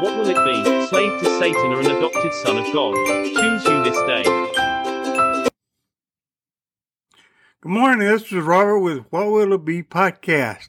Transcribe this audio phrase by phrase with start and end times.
[0.00, 0.86] What will it be?
[0.88, 2.94] Slave to Satan or an adopted son of God?
[3.24, 4.24] Choose you this day.
[7.62, 8.06] Good morning.
[8.06, 10.68] This is Robert with What Will It Be podcast.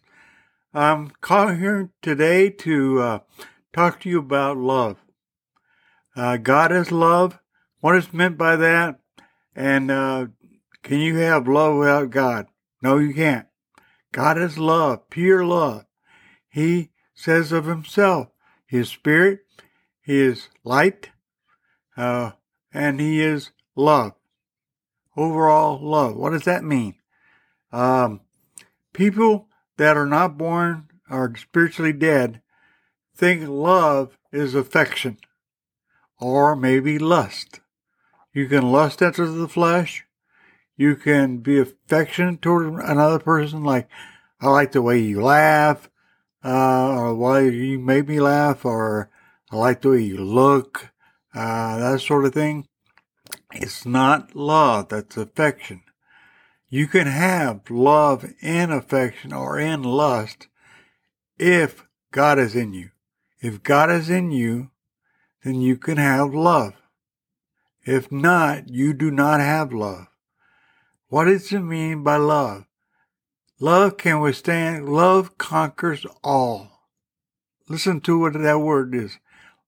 [0.73, 3.19] I'm calling here today to uh,
[3.73, 5.03] talk to you about love.
[6.15, 7.37] Uh, God is love.
[7.81, 9.01] What is meant by that?
[9.53, 10.27] And uh,
[10.83, 12.47] can you have love without God?
[12.81, 13.47] No, you can't.
[14.13, 15.83] God is love, pure love.
[16.47, 18.29] He says of himself,
[18.67, 19.39] his spirit,
[20.01, 21.09] he is light,
[21.95, 22.31] uh,
[22.73, 24.13] and he is love.
[25.15, 26.15] Overall love.
[26.15, 26.95] What does that mean?
[27.71, 28.21] Um,
[28.93, 29.47] people
[29.77, 32.41] that are not born or spiritually dead
[33.15, 35.17] think love is affection
[36.19, 37.61] or maybe lust.
[38.33, 40.05] You can lust after the flesh.
[40.75, 43.89] You can be affectionate toward another person, like,
[44.39, 45.89] I like the way you laugh,
[46.43, 49.09] uh, or why you made me laugh, or
[49.51, 50.91] I like the way you look,
[51.33, 52.67] uh, that sort of thing.
[53.53, 55.83] It's not love, that's affection.
[56.69, 60.47] You can have love in affection or in lust
[61.39, 62.89] if God is in you.
[63.39, 64.71] If God is in you,
[65.43, 66.73] then you can have love.
[67.85, 70.07] If not, you do not have love.
[71.07, 72.66] What does it mean by love?
[73.59, 76.83] Love can withstand, love conquers all.
[77.67, 79.17] Listen to what that word is.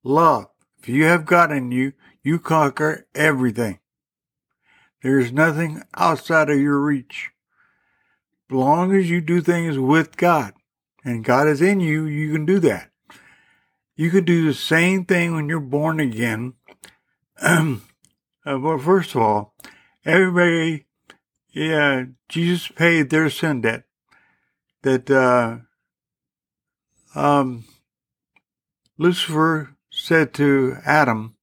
[0.04, 0.48] Love.
[0.80, 3.80] If you have God in you, you conquer everything.
[5.02, 7.32] There is nothing outside of your reach.
[8.50, 10.54] As long as you do things with God
[11.04, 12.92] and God is in you, you can do that.
[13.96, 16.54] You can do the same thing when you're born again.
[18.46, 19.54] Uh, well, first of all,
[20.06, 20.86] everybody
[21.52, 23.84] yeah, Jesus paid their sin debt.
[24.84, 25.58] That uh,
[27.20, 27.66] um,
[28.98, 31.36] Lucifer said to Adam,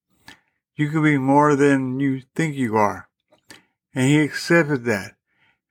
[0.75, 3.09] "You can be more than you think you are,"
[3.93, 5.15] and he accepted that.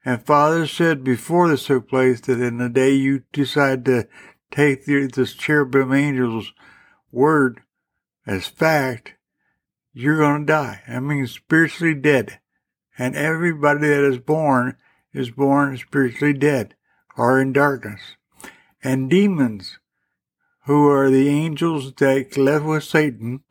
[0.05, 4.07] And Father said before this took place that in the day you decide to
[4.51, 6.53] take the, this cherubim angel's
[7.11, 7.61] word
[8.25, 9.15] as fact,
[9.93, 10.81] you're going to die.
[10.87, 12.39] I mean, spiritually dead
[12.97, 14.75] and everybody that is born
[15.13, 16.75] is born spiritually dead
[17.17, 18.15] or in darkness.
[18.83, 19.79] And demons,
[20.65, 23.43] who are the angels that left with Satan,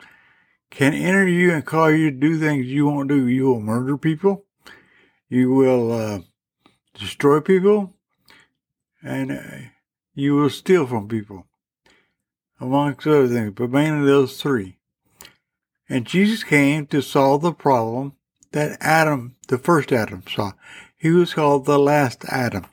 [0.71, 3.27] can enter you and call you to do things you won't do.
[3.27, 4.45] You will murder people.
[5.29, 6.21] You will uh,
[6.95, 7.95] destroy people.
[9.03, 9.69] And uh,
[10.15, 11.47] you will steal from people,
[12.59, 14.79] amongst other things, but mainly those three.
[15.89, 18.16] And Jesus came to solve the problem
[18.57, 20.53] that Adam, the first Adam, saw.
[20.97, 22.65] He was called the last Adam.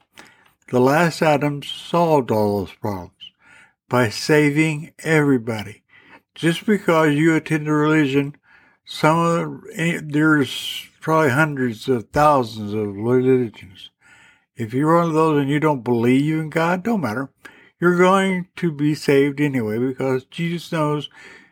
[0.70, 3.12] The last Adam solved all those problems
[3.90, 5.84] by saving everybody.
[6.36, 8.38] Just because you attend a religion,
[8.86, 13.92] some of the, eh, there's probably hundreds of thousands of religions.
[14.56, 17.30] If you're one of those and you don't believe in God, don't matter.
[17.82, 21.10] You're going to be saved anyway because Jesus knows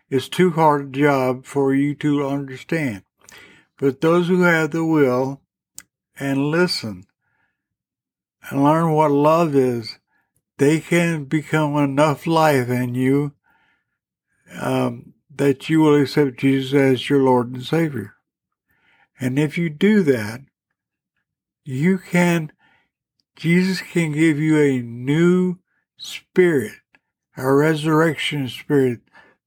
[0.09, 3.03] it's too hard a job for you to understand.
[3.81, 5.41] But those who have the will
[6.19, 7.07] and listen
[8.47, 9.97] and learn what love is,
[10.59, 13.33] they can become enough life in you
[14.55, 18.13] um, that you will accept Jesus as your Lord and Savior.
[19.19, 20.41] And if you do that,
[21.65, 22.51] you can,
[23.35, 25.57] Jesus can give you a new
[25.97, 26.77] spirit,
[27.35, 28.99] a resurrection spirit,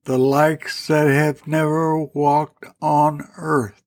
[0.07, 3.84] the likes that have never walked on earth.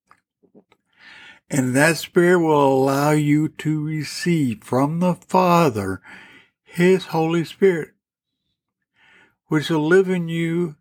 [1.50, 6.02] And that Spirit will allow you to receive from the Father
[6.64, 7.92] His Holy Spirit,
[9.48, 10.76] which will live in you.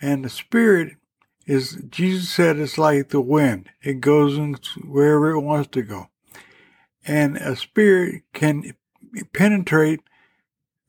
[0.00, 0.96] And the Spirit
[1.46, 3.70] is, Jesus said, it's like the wind.
[3.82, 4.38] It goes
[4.84, 6.08] wherever it wants to go.
[7.06, 8.74] And a spirit can
[9.32, 10.00] penetrate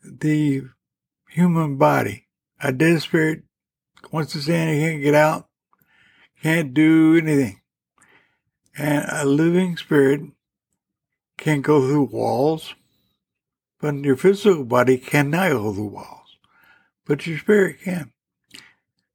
[0.03, 0.63] the
[1.29, 2.27] human body.
[2.61, 3.43] A dead spirit,
[4.11, 5.49] once it's in, it can't get out,
[6.41, 7.61] can't do anything.
[8.77, 10.21] And a living spirit
[11.37, 12.73] can go through walls,
[13.79, 16.37] but your physical body cannot go through walls,
[17.05, 18.11] but your spirit can.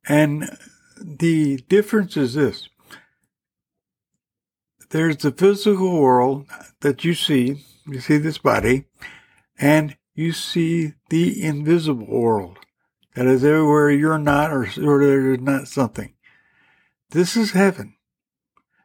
[0.08, 0.56] And
[1.00, 2.69] the difference is this
[4.90, 6.46] there's the physical world
[6.81, 8.84] that you see, you see this body,
[9.58, 12.58] and you see the invisible world
[13.14, 16.14] that is everywhere you're not or, or there's not something.
[17.10, 17.98] This is heaven.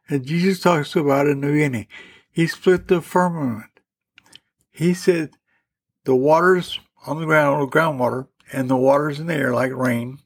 [0.09, 1.88] And Jesus talks about in the beginning.
[2.31, 3.79] He split the firmament.
[4.71, 5.31] He said
[6.03, 10.19] the waters on the ground, groundwater, and the waters in the air like rain,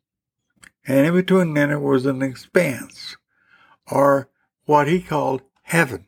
[0.86, 3.18] And in between them there was an expanse,
[3.92, 4.30] or
[4.66, 6.08] what he called heaven.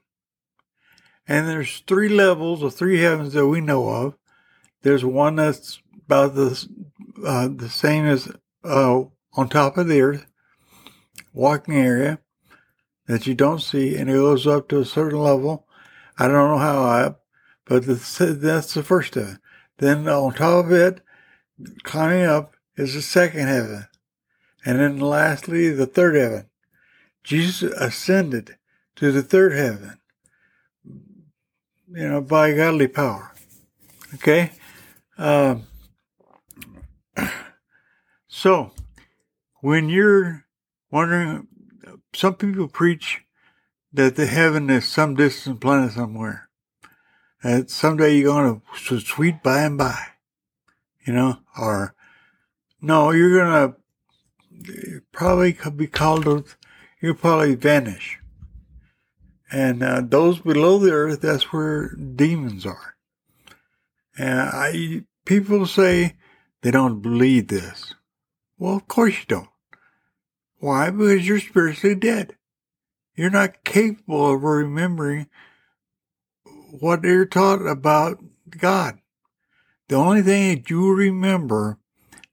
[1.27, 4.17] And there's three levels of three heavens that we know of.
[4.81, 6.67] There's one that's about the,
[7.25, 8.31] uh, the same as
[8.63, 10.25] uh, on top of the earth,
[11.33, 12.19] walking area
[13.09, 15.65] that you don't see, and it goes up to a certain level.
[16.19, 17.23] I don't know how up,
[17.65, 18.19] but that's
[18.75, 19.39] the first it.
[19.79, 21.01] Then on top of it,
[21.81, 23.87] climbing up, is the second heaven.
[24.63, 26.45] And then lastly, the third heaven.
[27.23, 28.57] Jesus ascended
[28.97, 29.97] to the third heaven,
[30.83, 33.33] you know, by godly power.
[34.13, 34.51] Okay?
[35.17, 35.63] Um,
[38.27, 38.71] so,
[39.61, 40.45] when you're
[40.91, 41.47] wondering,
[42.13, 43.21] some people preach
[43.93, 46.49] that the heaven is some distant planet somewhere.
[47.43, 49.97] That someday you're going to sweet by and by,
[51.05, 51.95] you know, or
[52.81, 53.73] no, you're going
[54.63, 56.55] to probably be called,
[57.01, 58.19] you'll probably vanish.
[59.51, 62.95] And uh, those below the earth, that's where demons are.
[64.17, 66.17] And I, people say
[66.61, 67.95] they don't believe this.
[68.57, 69.49] Well, of course you don't.
[70.59, 70.89] Why?
[70.89, 72.35] Because you're spiritually dead.
[73.15, 75.27] You're not capable of remembering
[76.71, 78.19] what you're taught about
[78.49, 78.99] God.
[79.87, 81.79] The only thing that you remember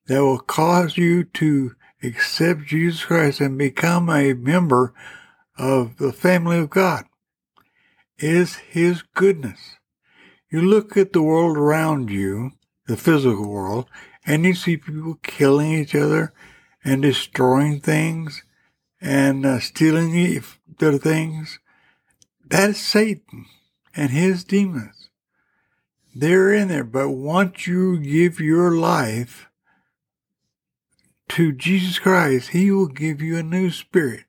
[0.06, 4.93] that will cause you to accept Jesus Christ and become a member
[5.58, 7.05] of the family of God
[8.19, 9.76] is His goodness.
[10.50, 12.52] You look at the world around you,
[12.87, 13.87] the physical world,
[14.25, 16.32] and you see people killing each other
[16.86, 18.44] and destroying things
[19.00, 20.40] and uh, stealing
[20.78, 21.58] their things.
[22.48, 23.46] That is Satan
[23.96, 25.10] and his demons.
[26.14, 29.50] They're in there, but once you give your life
[31.30, 34.24] to Jesus Christ, He will give you a new spirit.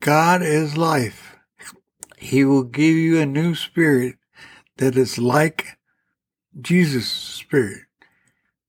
[0.00, 1.36] God is life.
[2.16, 4.14] He will give you a new spirit
[4.76, 5.76] that is like
[6.58, 7.82] Jesus' spirit.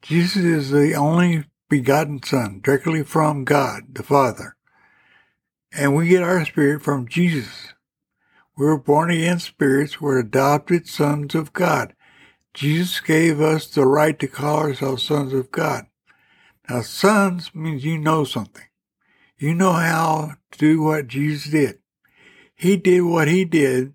[0.01, 4.55] Jesus is the only begotten Son, directly from God, the Father.
[5.71, 7.73] And we get our spirit from Jesus.
[8.57, 10.01] We're born again spirits.
[10.01, 11.95] We're adopted sons of God.
[12.53, 15.85] Jesus gave us the right to call ourselves sons of God.
[16.67, 18.65] Now, sons means you know something.
[19.37, 21.79] You know how to do what Jesus did.
[22.55, 23.93] He did what he did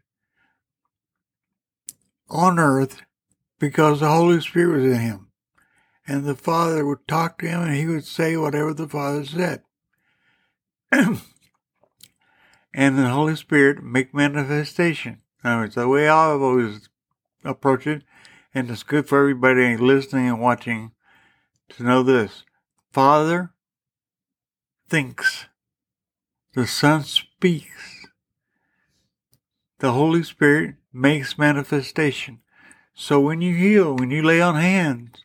[2.30, 3.02] on earth
[3.58, 5.28] because the Holy Spirit was in him.
[6.06, 9.62] And the Father would talk to him and he would say whatever the Father said.
[10.92, 11.20] and
[12.98, 15.22] the Holy Spirit make manifestation.
[15.42, 16.88] In words, the way I've always
[17.44, 18.02] approached it,
[18.54, 20.92] and it's good for everybody listening and watching
[21.70, 22.44] to know this.
[22.92, 23.52] Father
[24.88, 25.46] thinks,
[26.54, 28.06] the Son speaks,
[29.80, 32.40] the Holy Spirit makes manifestation.
[32.94, 35.23] So when you heal, when you lay on hands,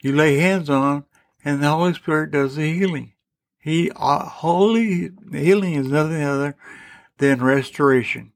[0.00, 1.04] you lay hands on,
[1.44, 3.12] and the Holy Spirit does the healing.
[3.58, 6.56] He uh, holy healing is nothing other
[7.18, 8.32] than restoration,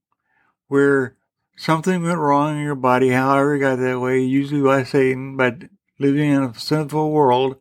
[0.68, 1.16] where
[1.56, 5.64] something went wrong in your body, however it got that way, usually by Satan, but
[5.98, 7.56] living in a sinful world,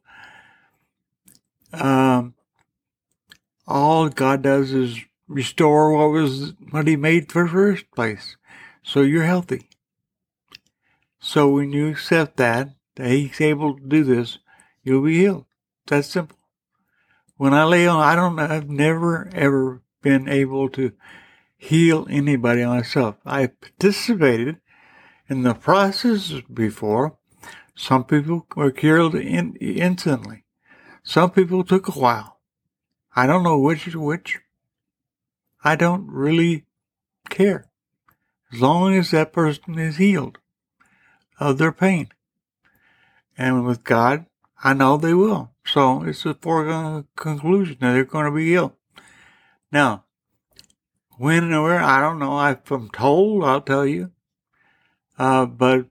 [1.71, 2.33] um,
[3.65, 8.35] all God does is restore what was what He made for first place.
[8.83, 9.69] So you're healthy.
[11.19, 14.39] So when you accept that, that He's able to do this,
[14.83, 15.45] you'll be healed.
[15.87, 16.37] That's simple.
[17.37, 18.39] When I lay on, I don't.
[18.39, 20.93] I've never ever been able to
[21.57, 23.15] heal anybody myself.
[23.25, 24.57] I participated
[25.29, 27.17] in the process before.
[27.75, 30.43] Some people were cured in, instantly.
[31.03, 32.39] Some people took a while.
[33.15, 34.39] I don't know which is which.
[35.63, 36.65] I don't really
[37.29, 37.69] care.
[38.51, 40.37] As long as that person is healed
[41.39, 42.09] of their pain.
[43.37, 44.25] And with God,
[44.63, 45.51] I know they will.
[45.65, 48.73] So it's a foregone conclusion that they're going to be healed.
[49.71, 50.05] Now,
[51.17, 52.45] when and where, I don't know.
[52.45, 54.11] If I'm told, I'll tell you.
[55.17, 55.87] Uh, but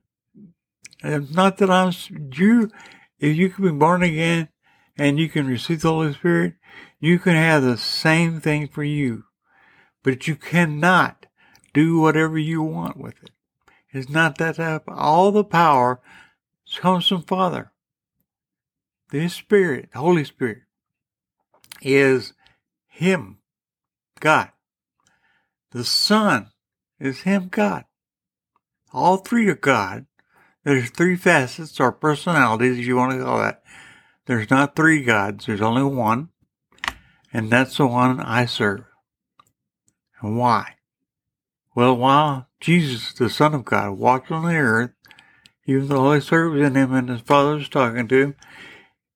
[1.03, 1.93] it's not that I'm,
[2.35, 2.71] you,
[3.19, 4.49] if you can be born again
[4.97, 6.55] and you can receive the Holy Spirit,
[6.99, 9.25] you can have the same thing for you.
[10.03, 11.25] But you cannot
[11.73, 13.31] do whatever you want with it.
[13.91, 14.83] It's not that type.
[14.87, 15.99] All the power
[16.79, 17.71] comes from Father.
[19.11, 20.59] This Spirit, Holy Spirit,
[21.81, 22.33] is
[22.87, 23.39] Him,
[24.19, 24.49] God.
[25.71, 26.51] The Son
[26.99, 27.85] is Him, God.
[28.91, 30.05] All three are God.
[30.63, 33.63] There's three facets or personalities, if you want to call that.
[34.25, 36.29] There's not three gods, there's only one.
[37.33, 38.85] and that's the one I serve.
[40.21, 40.75] And why?
[41.75, 44.91] Well, while Jesus, the Son of God, walked on the earth,
[45.65, 48.35] even though the Holy Spirit was in him and his Father was talking to him,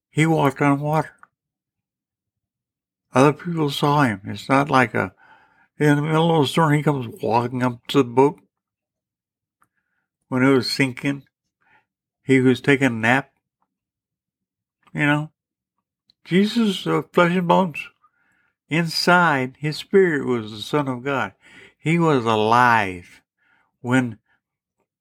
[0.10, 1.13] he walked on water.
[3.13, 4.22] Other people saw him.
[4.25, 5.13] It's not like a,
[5.77, 8.39] in the middle of the storm, he comes walking up to the boat.
[10.30, 11.24] When it was sinking,
[12.24, 13.32] he was taking a nap.
[14.94, 15.32] You know,
[16.25, 17.80] Jesus of flesh and bones.
[18.70, 21.34] Inside, his spirit was the Son of God.
[21.77, 23.22] He was alive
[23.80, 24.20] when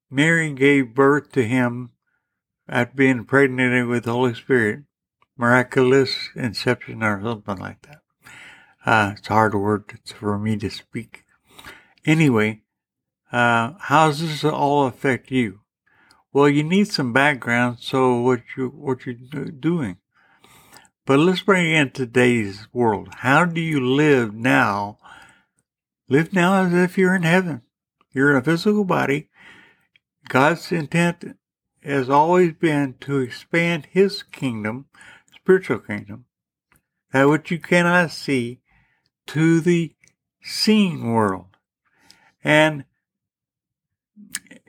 [0.09, 1.91] Mary gave birth to him
[2.67, 4.83] at being pregnant with the Holy Spirit.
[5.37, 8.01] Miraculous inception or something like that.
[8.85, 11.25] Uh, it's a hard word for me to speak.
[12.05, 12.61] Anyway,
[13.31, 15.59] uh, how does this all affect you?
[16.33, 17.77] Well, you need some background.
[17.81, 19.97] So what you what you're doing?
[21.05, 23.09] But let's bring in today's world.
[23.17, 24.97] How do you live now?
[26.09, 27.61] Live now as if you're in heaven.
[28.13, 29.29] You're in a physical body.
[30.27, 31.37] God's intent
[31.83, 34.87] has always been to expand His kingdom,
[35.33, 36.25] spiritual kingdom,
[37.11, 38.59] that which you cannot see,
[39.27, 39.93] to the
[40.41, 41.57] seeing world.
[42.43, 42.85] And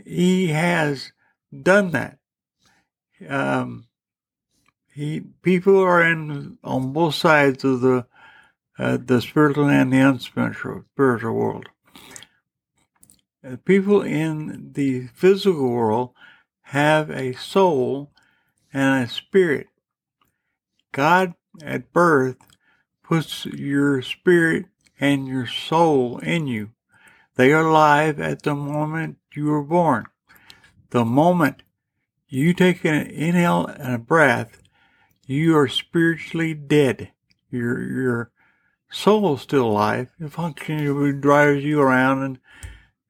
[0.04, 1.12] He has
[1.62, 2.18] done that.
[3.28, 3.88] Um,
[4.98, 8.06] he people are in on both sides of the
[8.78, 11.68] uh, the spiritual and the unspiritual spiritual world.
[13.44, 16.10] Uh, people in the physical world
[16.62, 18.10] have a soul
[18.72, 19.68] and a spirit.
[20.92, 22.36] God at birth
[23.02, 24.66] puts your spirit
[25.00, 26.70] and your soul in you.
[27.36, 30.06] They are alive at the moment you were born.
[30.90, 31.62] The moment
[32.28, 34.60] you take an inhale and a breath,
[35.26, 37.12] you are spiritually dead.
[37.50, 38.30] Your your
[38.90, 40.10] soul is still alive.
[40.18, 42.38] It functions, it drives you around and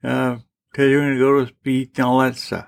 [0.02, 0.37] uh,
[0.76, 2.67] you're going to go to speak and all that stuff.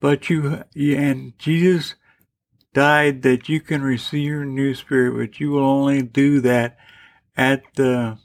[0.00, 1.94] But you, and Jesus
[2.72, 6.78] died that you can receive your new spirit, but you will only do that
[7.36, 8.18] at the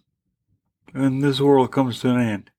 [0.93, 2.51] when this world comes to an end.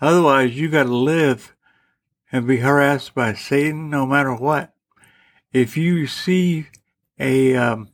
[0.00, 1.56] Otherwise, you got to live
[2.30, 4.72] and be harassed by Satan no matter what
[5.52, 6.70] if you receive
[7.18, 7.90] a um,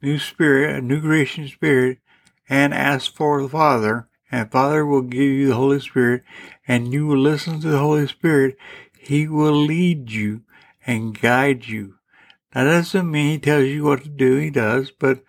[0.00, 1.98] new spirit, a new creation spirit,
[2.48, 6.22] and ask for the Father, and Father will give you the Holy Spirit,
[6.66, 8.56] and you will listen to the Holy Spirit,
[8.98, 10.42] He will lead you
[10.86, 11.96] and guide you.
[12.52, 15.22] That doesn't mean He tells you what to do, He does, but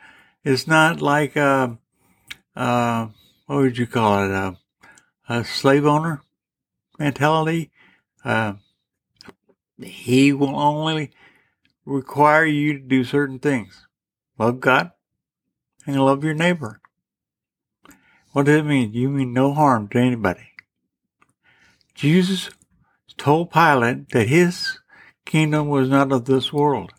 [0.43, 1.77] it's not like a,
[2.55, 3.07] uh,
[3.45, 4.57] what would you call it, a,
[5.29, 6.21] a slave owner
[6.99, 7.71] mentality.
[8.23, 8.53] Uh,
[9.81, 11.11] he will only
[11.85, 13.87] require you to do certain things.
[14.37, 14.91] Love God
[15.85, 16.79] and love your neighbor.
[18.33, 18.93] What does it mean?
[18.93, 20.49] You mean no harm to anybody.
[21.95, 22.49] Jesus
[23.17, 24.79] told Pilate that his
[25.25, 26.91] kingdom was not of this world.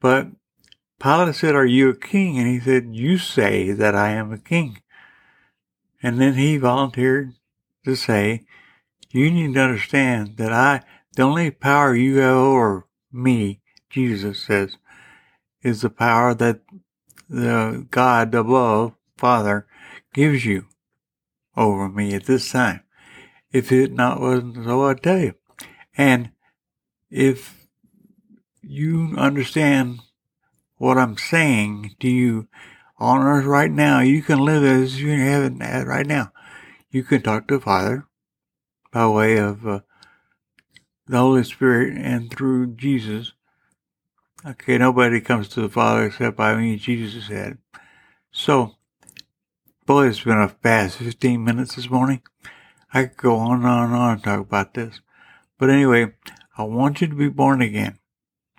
[0.00, 0.28] But
[0.98, 2.38] Pilate said, Are you a king?
[2.38, 4.82] And he said, You say that I am a king.
[6.02, 7.34] And then he volunteered
[7.84, 8.44] to say,
[9.10, 10.82] You need to understand that I
[11.14, 13.60] the only power you have over me,
[13.90, 14.78] Jesus says,
[15.62, 16.60] is the power that
[17.28, 19.66] the God above, Father,
[20.12, 20.66] gives you
[21.56, 22.82] over me at this time.
[23.52, 25.34] If it not wasn't so, I tell you.
[25.96, 26.30] And
[27.10, 27.66] if
[28.62, 30.00] you understand
[30.76, 32.48] what I'm saying to you
[32.98, 36.32] on earth right now, you can live as you have it right now.
[36.90, 38.06] You can talk to Father
[38.92, 39.80] by way of uh,
[41.06, 43.32] the Holy Spirit and through Jesus.
[44.44, 47.58] Okay, nobody comes to the Father except by me, Jesus said.
[48.30, 48.76] So,
[49.84, 52.22] boy, it's been a fast 15 minutes this morning.
[52.94, 55.00] I could go on and on and on and talk about this.
[55.58, 56.12] But anyway,
[56.56, 57.98] I want you to be born again.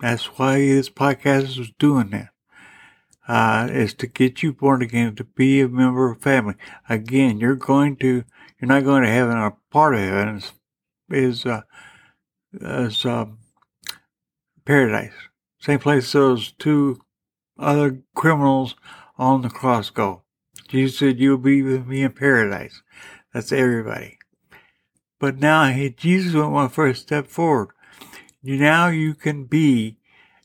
[0.01, 2.29] That's why this podcast is doing that.
[3.25, 6.55] Uh, is to get you born again, to be a member of family.
[6.89, 8.25] Again, you're going to,
[8.59, 10.51] you're not going to heaven, a part of heaven is,
[11.09, 11.61] is uh,
[12.61, 13.37] as um,
[14.65, 15.13] paradise.
[15.57, 16.99] Same place those two
[17.57, 18.75] other criminals
[19.17, 20.23] on the cross go.
[20.73, 22.81] Jesus said, You'll be with me in paradise.
[23.31, 24.17] That's everybody.
[25.19, 27.69] But now he, Jesus went one first step forward.
[28.41, 29.99] Now you can be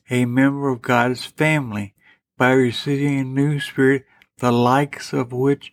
[0.07, 1.95] a member of God's family
[2.37, 4.05] by receiving a new spirit,
[4.37, 5.71] the likes of which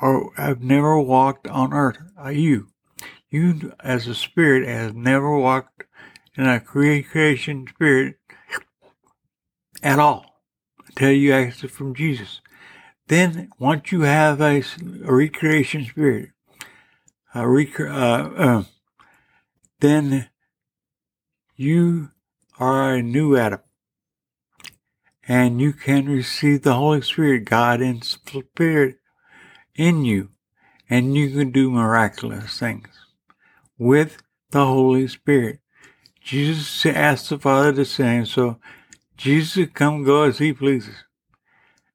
[0.00, 1.98] are, have never walked on earth.
[2.16, 2.70] Are you?
[3.30, 5.84] You, as a spirit, has never walked
[6.36, 8.16] in a creation spirit
[9.80, 10.42] at all
[10.88, 12.40] until you ask it from Jesus.
[13.12, 14.62] Then, once you have a,
[15.04, 16.30] a recreation spirit,
[17.34, 18.64] a rec- uh, uh,
[19.80, 20.30] then
[21.54, 22.08] you
[22.58, 23.60] are a new Adam.
[25.28, 28.96] And you can receive the Holy Spirit, God in spirit
[29.74, 30.30] in you.
[30.88, 32.88] And you can do miraculous things
[33.76, 35.60] with the Holy Spirit.
[36.24, 38.58] Jesus asked the Father the same, so
[39.18, 41.04] Jesus come go as he pleases.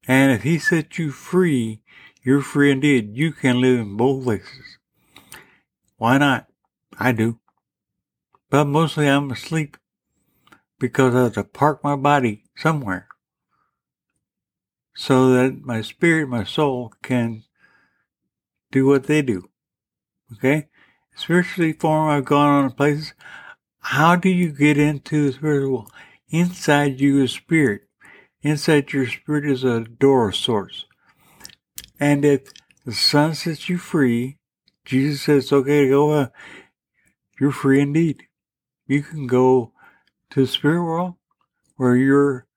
[0.08, 1.82] And if he sets you free,
[2.24, 3.16] you're free indeed.
[3.16, 4.78] You can live in both places.
[5.98, 6.48] Why not?
[6.98, 7.40] I do.
[8.50, 9.78] But mostly I'm asleep
[10.80, 13.08] because I have to park my body somewhere
[14.96, 17.44] so that my spirit, my soul can
[18.72, 19.50] do what they do.
[20.34, 20.68] Okay?
[21.16, 23.14] Spiritually form, I've gone on places.
[23.80, 25.90] How do you get into the spiritual?
[26.30, 27.87] Inside you is spirit.
[28.42, 30.86] Inside your spirit is a door of sorts.
[32.00, 32.52] And if
[32.86, 34.38] the Son sets you free,
[34.86, 36.28] Jesus says, okay go, uh,
[37.40, 38.24] you're free indeed.
[38.86, 39.74] You can go
[40.30, 41.16] to the spirit world
[41.76, 42.48] where you're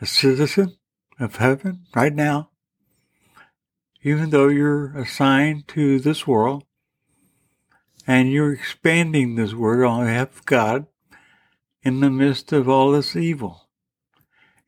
[0.00, 0.76] a citizen
[1.18, 2.50] of heaven right now,
[4.02, 6.64] even though you're assigned to this world
[8.06, 10.86] and you're expanding this word on behalf of God
[11.82, 13.69] in the midst of all this evil.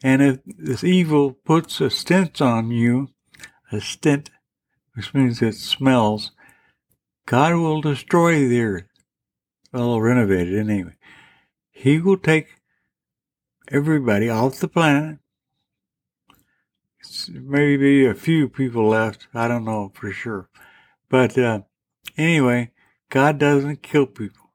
[0.02, 3.11] And if this evil puts a stint on you,
[3.71, 4.30] a stint,
[4.94, 6.32] which means it smells,
[7.26, 8.85] God will destroy the earth.
[9.73, 10.97] Well, renovate it anyway.
[11.71, 12.49] He will take
[13.71, 15.18] everybody off the planet.
[17.30, 19.28] Maybe a few people left.
[19.32, 20.49] I don't know for sure.
[21.09, 21.61] But uh,
[22.16, 22.73] anyway,
[23.09, 24.50] God doesn't kill people.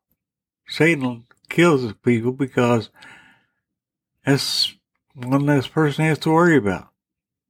[0.67, 2.89] Satan kills people because
[4.25, 4.76] that's
[5.25, 6.89] one less person has to worry about.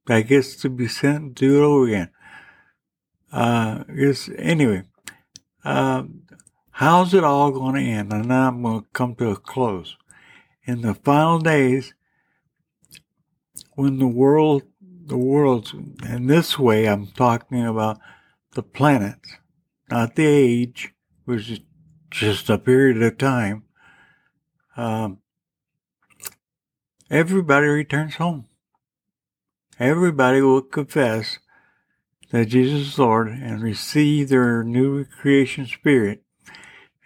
[0.06, 2.10] That gets to be sent do it over again.
[3.30, 3.84] Uh,
[4.38, 4.84] anyway,
[5.64, 6.04] uh,
[6.70, 8.12] how's it all going to end?
[8.12, 9.96] And now I'm going to come to a close.
[10.64, 11.92] In the final days,
[13.74, 17.98] when the world, the world's, in this way, I'm talking about
[18.52, 19.18] the planet,
[19.90, 20.94] not the age,
[21.26, 21.60] which is
[22.10, 23.64] just a period of time.
[24.76, 25.18] Um,
[27.10, 28.46] everybody returns home.
[29.78, 31.38] Everybody will confess
[32.30, 36.22] that Jesus is Lord and receive their new creation spirit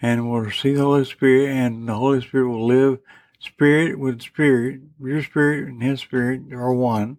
[0.00, 2.98] and will receive the Holy Spirit and the Holy Spirit will live
[3.38, 4.80] spirit with spirit.
[5.00, 7.18] Your spirit and his spirit are one.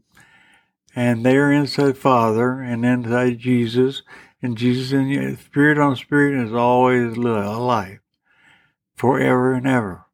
[0.96, 4.04] And they are inside Father and inside Jesus.
[4.42, 8.00] And Jesus and spirit on spirit is always alive
[8.96, 10.06] forever and ever.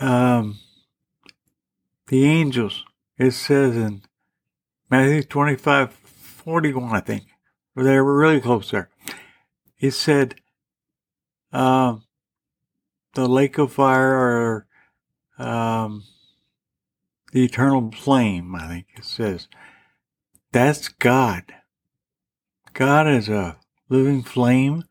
[0.00, 0.58] Um,
[2.08, 2.84] the angels,
[3.18, 4.02] it says in
[4.90, 7.24] Matthew 25, 41, I think,
[7.74, 8.90] they were really close there.
[9.78, 10.36] It said,
[11.52, 12.04] um,
[13.14, 14.66] the lake of fire or
[15.38, 16.04] um,
[17.32, 19.48] the eternal flame, I think it says.
[20.52, 21.44] That's God.
[22.72, 23.56] God is a
[23.88, 24.84] living flame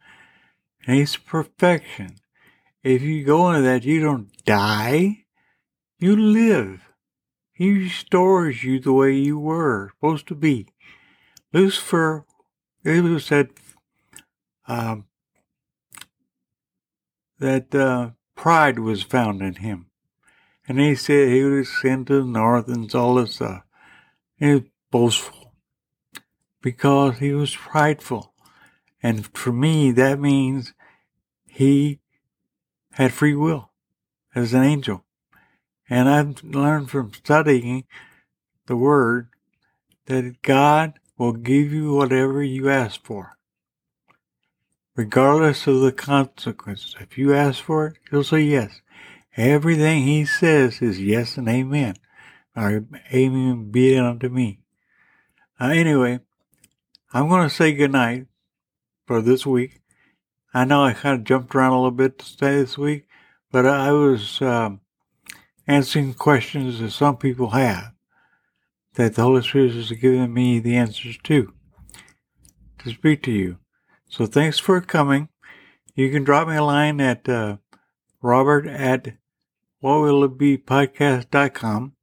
[0.86, 2.18] and He's perfection.
[2.86, 5.26] If you go into that, you don't die,
[5.98, 6.88] you live.
[7.52, 10.67] He restores you the way you were supposed to be.
[11.52, 12.28] Lucifer,
[12.84, 13.50] it said
[14.67, 15.08] um,
[17.39, 19.88] that uh, pride was found in him.
[20.67, 23.63] And he said he was sent to the north and all this stuff.
[24.38, 25.56] He was boastful
[26.62, 28.36] because he was prideful.
[29.02, 30.76] And for me, that means
[31.48, 32.00] he
[32.96, 33.72] had free will
[34.34, 35.04] as an angel.
[35.90, 37.84] And I've learned from studying
[38.68, 39.28] the Word
[40.06, 43.38] that God will give you whatever you ask for,
[44.96, 46.96] regardless of the consequences.
[47.00, 48.82] If you ask for it, He'll say yes.
[49.36, 51.96] Everything He says is yes and amen.
[52.56, 54.60] Or amen be it unto me.
[55.60, 56.22] Uh, anyway,
[57.14, 58.28] I'm going to say goodnight
[59.06, 59.82] for this week.
[60.56, 63.06] I know I kind of jumped around a little bit to stay this week,
[63.52, 64.80] but I was um,
[65.68, 67.91] answering questions that some people have
[68.94, 71.54] that the Holy Spirit has given me the answers to
[72.80, 73.58] to speak to you.
[74.08, 75.28] So thanks for coming.
[75.94, 77.58] You can drop me a line at uh,
[78.22, 79.18] robert at
[79.84, 81.94] whatwillitbepodcast.com.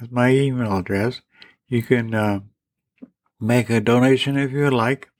[0.00, 1.20] That's my email address.
[1.68, 2.40] You can uh,
[3.38, 5.10] make a donation if you would like.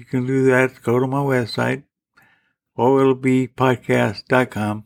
[0.00, 0.82] You can do that.
[0.82, 1.82] Go to my website,
[2.78, 4.84] whatwillitbepodcast.com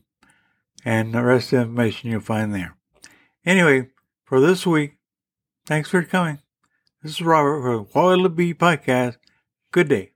[0.85, 2.75] and the rest of the information you'll find there.
[3.47, 3.91] Anyway,
[4.25, 4.97] for this week,
[5.67, 6.41] thanks for coming.
[7.01, 9.19] This is Robert for the What Will It Be podcast.
[9.71, 10.11] Good day.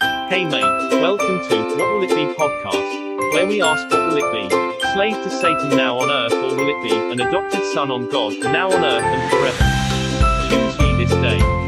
[0.00, 4.30] Hey mate, welcome to What Will It Be podcast, where we ask what will it
[4.32, 4.48] be?
[4.92, 8.38] Slave to Satan now on earth, or will it be an adopted son on God,
[8.44, 9.64] now on earth and forever?
[10.48, 11.59] Choose ye this day.